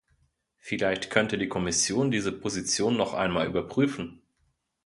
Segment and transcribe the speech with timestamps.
[0.57, 4.23] Vielleicht könnte die Kommission diese Position noch einmal überprüfen.